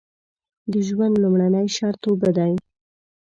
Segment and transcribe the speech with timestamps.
[0.71, 2.53] د ژوند لومړنی شرط اوبه دي.